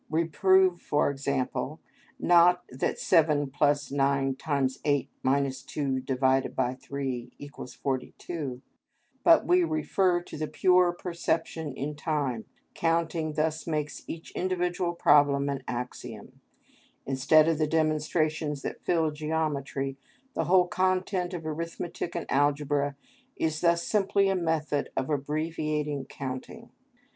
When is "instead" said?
17.05-17.47